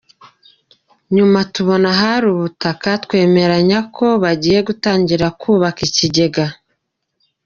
Nyuma 1.15 1.39
tubona 1.53 1.87
ahari 1.93 2.25
ubutaka 2.33 2.89
twemeranya 3.03 3.79
ko 3.95 4.07
bagiye 4.23 4.59
gutangira 4.67 5.25
kubaka 5.41 5.79
ikigega. 5.89 6.45